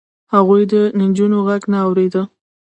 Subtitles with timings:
[0.33, 2.15] هغوی د نجونو غږ نه اورېد.